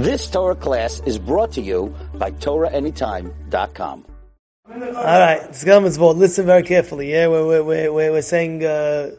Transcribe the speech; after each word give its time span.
This 0.00 0.30
Torah 0.30 0.54
class 0.54 1.02
is 1.04 1.18
brought 1.18 1.52
to 1.52 1.60
you 1.60 1.94
by 2.14 2.30
TorahAnytime.com. 2.30 4.06
All 4.66 4.74
right, 4.74 5.42
Tzgam 5.50 6.16
Listen 6.16 6.46
very 6.46 6.62
carefully. 6.62 7.12
Yeah, 7.12 7.26
we're, 7.26 7.62
we're, 7.62 7.92
we're, 7.92 8.12
we're 8.12 8.22
saying 8.22 8.64
uh, 8.64 9.10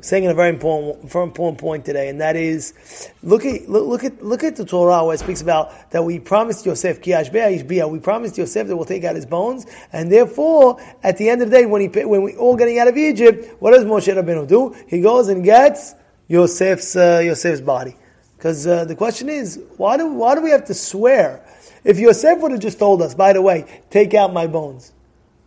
saying 0.00 0.24
a 0.28 0.32
very 0.32 0.50
important 0.50 1.10
very 1.10 1.24
important 1.24 1.58
point 1.58 1.84
today, 1.84 2.08
and 2.08 2.20
that 2.20 2.36
is 2.36 3.10
look 3.24 3.44
at 3.44 3.68
look, 3.68 3.88
look 3.88 4.04
at 4.04 4.22
look 4.22 4.44
at 4.44 4.54
the 4.54 4.64
Torah 4.64 5.04
where 5.04 5.16
it 5.16 5.18
speaks 5.18 5.42
about 5.42 5.90
that 5.90 6.04
we 6.04 6.20
promised 6.20 6.64
Yosef 6.64 7.00
we 7.04 7.98
promised 7.98 8.38
Yosef 8.38 8.68
that 8.68 8.76
we'll 8.76 8.84
take 8.84 9.02
out 9.02 9.16
his 9.16 9.26
bones, 9.26 9.66
and 9.92 10.12
therefore 10.12 10.80
at 11.02 11.16
the 11.16 11.28
end 11.28 11.42
of 11.42 11.50
the 11.50 11.56
day, 11.56 11.66
when 11.66 11.80
he 11.80 11.88
when 12.04 12.22
we 12.22 12.36
all 12.36 12.54
getting 12.54 12.78
out 12.78 12.86
of 12.86 12.96
Egypt, 12.96 13.60
what 13.60 13.72
does 13.72 13.84
Moshe 13.84 14.14
Rabbeinu 14.14 14.46
do? 14.46 14.76
He 14.86 15.00
goes 15.00 15.26
and 15.26 15.42
gets 15.42 15.96
Yosef's 16.28 16.94
uh, 16.94 17.20
Yosef's 17.24 17.60
body. 17.60 17.96
Because 18.44 18.66
uh, 18.66 18.84
the 18.84 18.94
question 18.94 19.30
is, 19.30 19.58
why 19.78 19.96
do 19.96 20.06
why 20.12 20.34
do 20.34 20.42
we 20.42 20.50
have 20.50 20.66
to 20.66 20.74
swear? 20.74 21.42
If 21.82 21.98
Yosef 21.98 22.40
would 22.40 22.52
have 22.52 22.60
just 22.60 22.78
told 22.78 23.00
us, 23.00 23.14
by 23.14 23.32
the 23.32 23.40
way, 23.40 23.64
take 23.88 24.12
out 24.12 24.34
my 24.34 24.46
bones 24.46 24.92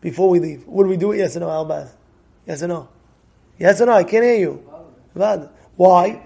before 0.02 0.32
we 0.32 0.40
leave, 0.40 0.66
would 0.66 0.88
we 0.88 0.98
do 0.98 1.12
it? 1.12 1.18
Yes 1.18 1.38
or 1.38 1.42
no, 1.42 1.46
Albaz? 1.46 1.92
Yes 2.48 2.64
or 2.64 2.70
no? 2.70 2.90
Yes 3.60 3.80
or 3.82 3.86
no? 3.86 3.92
I 3.92 4.04
can't 4.04 4.24
hear 4.24 4.38
you. 4.38 4.54
Why? 5.76 6.24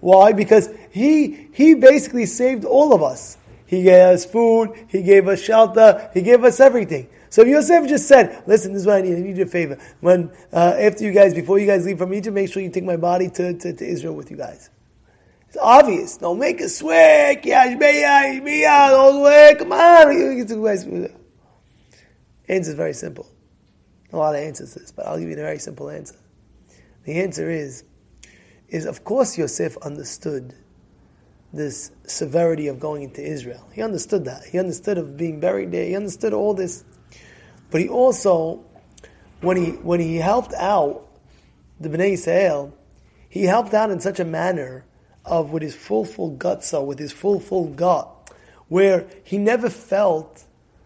Why? 0.00 0.32
Because 0.32 0.68
he 0.90 1.46
he 1.52 1.74
basically 1.74 2.26
saved 2.26 2.64
all 2.64 2.92
of 2.92 3.04
us. 3.04 3.38
He 3.66 3.84
gave 3.84 4.14
us 4.14 4.24
food. 4.24 4.86
He 4.88 5.04
gave 5.04 5.28
us 5.28 5.40
shelter. 5.40 6.10
He 6.12 6.22
gave 6.22 6.42
us 6.42 6.58
everything. 6.58 7.08
So 7.28 7.42
if 7.42 7.48
Yosef 7.48 7.88
just 7.88 8.08
said, 8.08 8.42
"Listen, 8.48 8.72
this 8.72 8.80
is 8.80 8.86
what 8.88 8.96
I 8.96 9.02
need. 9.02 9.14
I 9.14 9.20
need 9.20 9.36
your 9.36 9.46
favor. 9.46 9.78
When 10.00 10.32
uh, 10.52 10.74
after 10.76 11.04
you 11.04 11.12
guys, 11.12 11.34
before 11.34 11.60
you 11.60 11.68
guys 11.68 11.86
leave 11.86 11.98
from 11.98 12.12
Egypt, 12.14 12.34
make 12.34 12.52
sure 12.52 12.60
you 12.60 12.70
take 12.70 12.82
my 12.82 12.96
body 12.96 13.30
to, 13.30 13.54
to, 13.54 13.72
to 13.74 13.86
Israel 13.86 14.16
with 14.16 14.32
you 14.32 14.36
guys." 14.36 14.70
It's 15.50 15.58
obvious. 15.60 16.16
Don't 16.16 16.38
make 16.38 16.60
a 16.60 16.68
swear. 16.68 17.34
Don't 17.34 17.80
swear. 19.18 19.56
Come 19.56 19.72
on. 19.72 21.08
Answer 22.48 22.70
is 22.70 22.76
very 22.76 22.92
simple. 22.92 23.26
A 24.12 24.16
lot 24.16 24.36
of 24.36 24.42
answers 24.42 24.74
to 24.74 24.78
this, 24.78 24.92
but 24.92 25.08
I'll 25.08 25.18
give 25.18 25.28
you 25.28 25.34
the 25.34 25.42
very 25.42 25.58
simple 25.58 25.90
answer. 25.90 26.14
The 27.02 27.20
answer 27.20 27.50
is, 27.50 27.82
is 28.68 28.86
of 28.86 29.02
course 29.02 29.36
Yosef 29.36 29.76
understood 29.78 30.54
this 31.52 31.90
severity 32.06 32.68
of 32.68 32.78
going 32.78 33.02
into 33.02 33.20
Israel. 33.20 33.68
He 33.72 33.82
understood 33.82 34.26
that. 34.26 34.44
He 34.44 34.56
understood 34.60 34.98
of 34.98 35.16
being 35.16 35.40
buried 35.40 35.72
there. 35.72 35.84
He 35.84 35.96
understood 35.96 36.32
all 36.32 36.54
this. 36.54 36.84
But 37.72 37.80
he 37.80 37.88
also, 37.88 38.64
when 39.40 39.56
he 39.56 39.70
when 39.70 39.98
he 39.98 40.14
helped 40.18 40.54
out 40.54 41.08
the 41.80 41.88
Bnei 41.88 42.12
Israel, 42.12 42.72
he 43.28 43.42
helped 43.44 43.74
out 43.74 43.90
in 43.90 43.98
such 43.98 44.20
a 44.20 44.24
manner 44.24 44.84
of 45.24 45.50
with 45.50 45.62
his 45.62 45.74
full, 45.74 46.04
full 46.04 46.36
gutso, 46.36 46.84
with 46.84 46.98
his 46.98 47.12
full, 47.12 47.40
full 47.40 47.68
gut, 47.68 48.08
where 48.68 49.06
he 49.24 49.38
never 49.38 49.70
felt 49.70 50.44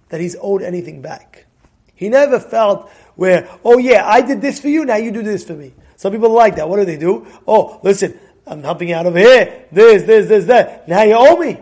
that 0.08 0.20
he's 0.20 0.36
owed 0.41 0.62
anything 0.62 1.02
back. 1.02 1.46
He 1.94 2.08
never 2.08 2.41
felt 2.41 2.91
where, 3.14 3.48
oh 3.64 3.78
yeah, 3.78 4.06
I 4.06 4.20
did 4.20 4.41
this 4.41 4.60
for 4.60 4.68
you, 4.68 4.84
now 4.84 4.96
you 4.96 5.10
do 5.12 5.22
this 5.22 5.44
for 5.44 5.54
me. 5.54 5.72
Some 5.96 6.12
people 6.12 6.30
like 6.30 6.56
that. 6.56 6.68
What 6.68 6.78
do 6.78 6.84
they 6.84 6.96
do? 6.96 7.26
Oh, 7.46 7.80
listen, 7.82 8.18
I'm 8.46 8.62
helping 8.62 8.92
out 8.92 9.06
over 9.06 9.18
here, 9.18 9.66
this, 9.70 10.02
this, 10.02 10.26
this, 10.26 10.46
that. 10.46 10.88
Now 10.88 11.02
you 11.02 11.14
owe 11.14 11.36
me. 11.36 11.58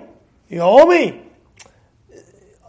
You 0.48 0.60
owe 0.60 0.86
me. 0.86 1.22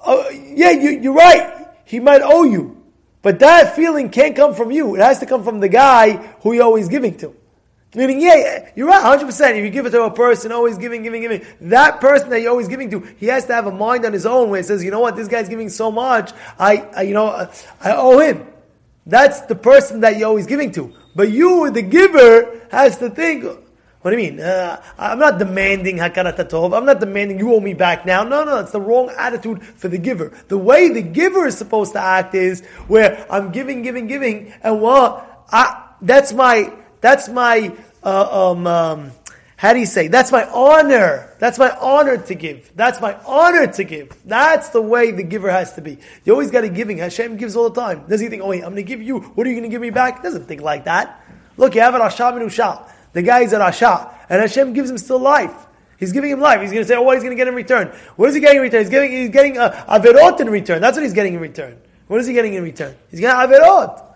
Uh, 0.06 0.26
yeah, 0.32 0.72
you, 0.72 0.90
you're 1.00 1.14
right. 1.14 1.68
He 1.86 2.00
might 2.00 2.22
owe 2.22 2.44
you. 2.44 2.84
But 3.22 3.40
that 3.40 3.76
feeling 3.76 4.10
can't 4.10 4.36
come 4.36 4.54
from 4.54 4.72
you. 4.72 4.96
It 4.96 5.00
has 5.00 5.20
to 5.20 5.26
come 5.26 5.44
from 5.44 5.62
the 5.62 5.70
guy 5.70 6.18
who 6.42 6.54
you're 6.54 6.64
always 6.64 6.90
giving 6.90 7.18
to. 7.20 7.34
Meaning, 7.96 8.22
yeah, 8.22 8.72
you're 8.76 8.88
right, 8.88 9.20
100%. 9.20 9.52
If 9.52 9.64
you 9.64 9.70
give 9.70 9.86
it 9.86 9.92
to 9.92 10.04
a 10.04 10.12
person, 10.12 10.52
always 10.52 10.80
giving, 10.80 11.04
giving, 11.04 11.22
giving, 11.22 11.46
that 11.62 12.02
person 12.02 12.30
that 12.32 12.42
you're 12.42 12.50
always 12.50 12.68
giving 12.68 12.90
to, 12.90 13.02
he 13.18 13.28
has 13.28 13.46
to 13.46 13.54
have 13.54 13.68
a 13.68 13.72
mind 13.72 14.04
on 14.06 14.14
his 14.14 14.26
own 14.26 14.50
where 14.50 14.60
he 14.60 14.64
says, 14.64 14.84
you 14.84 14.90
know 14.90 15.00
what, 15.00 15.16
this 15.16 15.28
guy's 15.28 15.48
giving 15.48 15.70
so 15.70 15.92
much, 15.92 16.32
I, 16.58 16.78
I 16.96 17.02
you 17.04 17.14
know, 17.14 17.28
I 17.82 17.92
owe 17.92 18.20
him. 18.20 18.48
That's 19.06 19.42
the 19.42 19.56
person 19.56 20.00
that 20.00 20.18
you're 20.18 20.28
always 20.28 20.48
giving 20.48 20.72
to. 20.72 20.92
But 21.16 21.30
you, 21.30 21.70
the 21.70 21.84
giver, 21.84 22.62
has 22.72 22.98
to 22.98 23.12
think, 23.12 23.44
what 23.44 24.10
do 24.10 24.18
you 24.18 24.32
mean? 24.32 24.40
Uh, 24.40 24.82
I'm 24.98 25.20
not 25.20 25.38
demanding 25.38 25.98
hakarat 25.98 26.38
tov. 26.50 26.76
I'm 26.76 26.86
not 26.86 27.00
demanding 27.00 27.38
you 27.38 27.54
owe 27.54 27.60
me 27.60 27.76
back 27.76 28.08
now. 28.08 28.24
No, 28.24 28.44
no, 28.44 28.58
it's 28.58 28.72
the 28.72 28.82
wrong 28.82 29.14
attitude 29.16 29.64
for 29.64 29.88
the 29.88 30.00
giver. 30.00 30.34
The 30.48 30.58
way 30.58 30.90
the 30.90 31.04
giver 31.04 31.46
is 31.46 31.58
supposed 31.58 31.94
to 31.94 32.00
act 32.00 32.34
is 32.34 32.66
where 32.88 33.28
I'm 33.30 33.52
giving, 33.52 33.84
giving, 33.84 34.08
giving, 34.08 34.52
and 34.64 34.82
what? 34.82 35.46
I, 35.52 35.92
that's 36.02 36.34
my 36.34 36.74
that's 37.04 37.28
my, 37.28 37.76
uh, 38.04 38.52
um, 38.52 38.68
um, 38.68 39.12
how 39.56 39.72
do 39.72 39.80
you 39.80 39.86
say? 39.86 40.10
That's 40.10 40.32
my 40.32 40.46
honor. 40.50 41.34
That's 41.40 41.58
my 41.58 41.70
honor 41.78 42.18
to 42.18 42.36
give. 42.36 42.72
That's 42.76 43.00
my 43.00 43.16
honor 43.26 43.68
to 43.68 43.84
give. 43.84 44.18
That's 44.26 44.70
the 44.70 44.82
way 44.82 45.12
the 45.12 45.24
giver 45.24 45.50
has 45.50 45.74
to 45.76 45.82
be. 45.82 46.00
You 46.26 46.34
always 46.34 46.52
got 46.52 46.62
to 46.62 46.70
giving. 46.70 46.98
Hashem 46.98 47.38
gives 47.38 47.56
all 47.56 47.70
the 47.70 47.80
time. 47.80 48.06
Does 48.08 48.20
he 48.20 48.28
think, 48.28 48.42
oh 48.44 48.50
wait, 48.50 48.58
I'm 48.58 48.74
going 48.74 48.76
to 48.76 48.84
give 48.84 49.02
you, 49.02 49.20
what 49.20 49.48
are 49.48 49.50
you 49.50 49.56
going 49.56 49.70
to 49.70 49.74
give 49.74 49.82
me 49.82 49.90
back? 49.90 50.22
Doesn't 50.22 50.48
think 50.48 50.62
like 50.62 50.84
that. 50.84 51.24
Look, 51.56 51.76
you 51.76 51.82
have 51.82 51.96
an 51.96 52.02
Asha 52.02 52.34
Minusha. 52.34 52.90
The 53.14 53.22
guy 53.22 53.42
is 53.42 53.54
an 53.54 53.62
Asha. 53.62 54.14
And 54.28 54.42
Hashem 54.42 54.74
gives 54.74 54.90
him 54.90 54.98
still 54.98 55.20
life. 55.20 55.56
He's 55.98 56.12
giving 56.12 56.32
him 56.32 56.42
life. 56.42 56.60
He's 56.60 56.72
going 56.72 56.84
to 56.84 56.88
say, 56.88 56.96
oh, 56.96 57.04
what 57.04 57.16
he's 57.16 57.24
going 57.24 57.36
to 57.36 57.40
get 57.40 57.48
in 57.48 57.56
return? 57.56 57.88
What 58.18 58.28
is 58.28 58.36
he 58.36 58.42
getting 58.42 58.58
in 58.58 58.64
return? 58.64 58.82
He's 58.82 58.90
getting, 58.90 59.12
he's 59.12 59.30
getting 59.30 59.58
a 59.58 59.70
Averot 59.88 60.42
in 60.42 60.50
return. 60.50 60.82
That's 60.82 60.98
what 60.98 61.04
he's 61.04 61.14
getting 61.14 61.36
in 61.36 61.40
return. 61.40 61.80
What 62.08 62.20
is 62.20 62.28
he 62.28 62.34
getting 62.34 62.56
in 62.56 62.64
return? 62.64 62.96
He's 63.10 63.22
getting 63.22 63.38
Averot. 63.38 64.13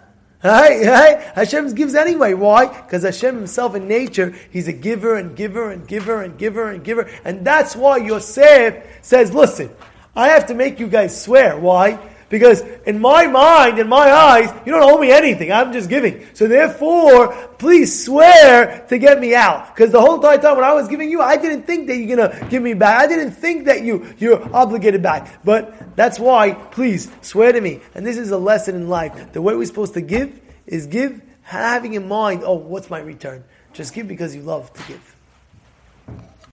Hey, 0.48 0.86
hey, 0.86 1.32
Hashem 1.36 1.74
gives 1.76 1.94
anyway. 1.94 2.34
Why? 2.34 2.68
Because 2.68 3.04
Hashem 3.04 3.36
himself 3.36 3.76
in 3.76 3.88
nature, 3.88 4.34
he's 4.50 4.70
a 4.70 4.74
giver 4.74 5.16
and 5.16 5.36
giver 5.36 5.72
and 5.72 5.86
giver 5.86 6.22
and 6.22 6.38
giver 6.38 6.72
and 6.72 6.84
giver. 6.84 7.10
And 7.26 7.46
that's 7.46 7.76
why 7.76 7.98
Yosef 7.98 8.84
says, 9.02 9.34
listen, 9.34 9.70
I 10.16 10.30
have 10.30 10.48
to 10.48 10.54
make 10.54 10.80
you 10.80 10.88
guys 10.88 11.22
swear. 11.22 11.58
Why? 11.58 12.00
Because 12.30 12.62
in 12.86 13.00
my 13.00 13.26
mind, 13.28 13.80
in 13.80 13.88
my 13.88 14.12
eyes, 14.12 14.54
you 14.66 14.74
don't 14.74 14.84
owe 14.84 14.98
me 14.98 15.12
anything. 15.12 15.52
I'm 15.52 15.72
just 15.72 15.90
giving. 15.90 16.26
So 16.34 16.48
therefore, 16.48 17.34
please 17.58 18.06
swear 18.06 18.86
to 18.90 18.98
get 18.98 19.20
me 19.20 19.34
out. 19.34 19.74
Because 19.74 19.92
the 19.92 20.02
whole 20.02 20.16
entire 20.16 20.38
time 20.38 20.56
when 20.56 20.66
I 20.66 20.74
was 20.74 20.90
giving 20.90 21.10
you, 21.10 21.22
I 21.22 21.38
didn't 21.38 21.64
think 21.64 21.88
that 21.88 21.96
you're 21.96 22.18
gonna 22.18 22.50
give 22.50 22.62
me 22.62 22.74
back. 22.74 23.02
I 23.02 23.08
didn't 23.08 23.32
think 23.32 23.66
that 23.66 23.84
you, 23.84 24.14
you're 24.18 24.44
obligated 24.54 25.02
back. 25.02 25.44
But 25.46 25.96
that's 25.96 26.20
why, 26.20 26.54
please, 26.54 27.10
swear 27.22 27.54
to 27.54 27.62
me. 27.62 27.80
And 27.96 28.06
this 28.06 28.18
is 28.18 28.32
a 28.32 28.38
lesson 28.38 28.76
in 28.76 28.90
life. 28.90 29.32
The 29.32 29.42
way 29.42 29.56
we're 29.56 29.66
supposed 29.66 29.94
to 29.94 30.02
give 30.02 30.40
is 30.66 30.88
give 30.88 31.22
having 31.44 31.94
in 31.94 32.10
mind, 32.10 32.44
oh, 32.44 32.56
what's 32.56 32.90
my 32.90 33.00
return? 33.00 33.44
Just 33.72 33.94
give 33.94 34.08
because 34.08 34.36
you 34.36 34.42
love 34.42 34.74
to 34.74 34.84
give. 34.84 35.16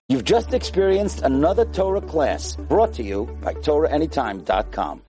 You've 0.07 0.23
just 0.23 0.53
experienced 0.53 1.23
another 1.23 1.65
Torah 1.65 1.99
class 1.99 2.55
brought 2.55 2.93
to 2.93 3.03
you 3.03 3.25
by 3.41 3.55
TorahAnytime.com. 3.55 5.01